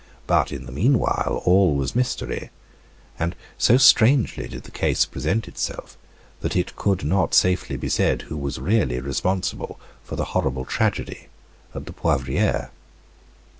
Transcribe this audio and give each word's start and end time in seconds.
But, 0.25 0.51
in 0.51 0.65
the 0.65 0.71
mean 0.71 0.97
while, 0.97 1.43
all 1.45 1.75
was 1.75 1.95
mystery, 1.95 2.49
and 3.19 3.35
so 3.59 3.77
strangely 3.77 4.47
did 4.47 4.63
the 4.63 4.71
case 4.71 5.05
present 5.05 5.47
itself 5.47 5.95
that 6.39 6.55
it 6.55 6.75
could 6.75 7.03
not 7.05 7.35
safely 7.35 7.77
be 7.77 7.87
said 7.87 8.23
who 8.23 8.35
was 8.35 8.57
really 8.57 8.99
responsible 8.99 9.79
for 10.03 10.15
the 10.15 10.25
horrible 10.33 10.65
tragedy 10.65 11.27
at 11.75 11.85
the 11.85 11.93
Poivriere. 11.93 12.71